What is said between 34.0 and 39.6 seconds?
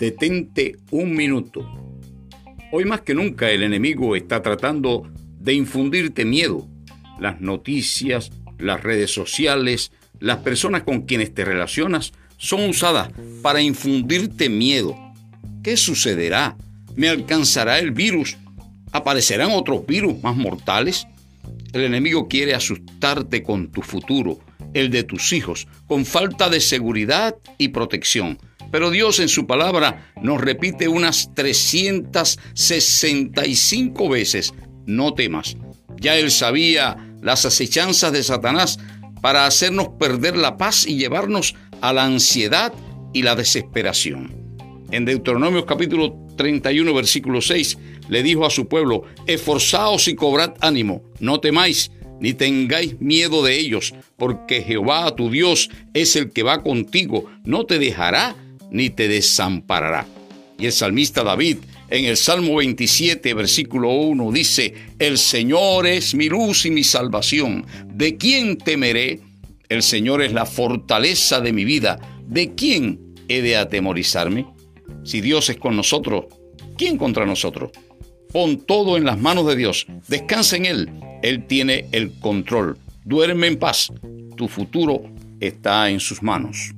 veces, no temas. Ya él sabía las acechanzas de Satanás para